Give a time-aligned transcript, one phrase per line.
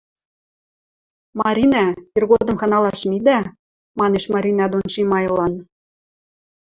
[1.39, 3.39] —Маринӓ, иргодым хыналаш мидӓ,—
[3.99, 5.53] манеш Маринӓ дон Шимайлан.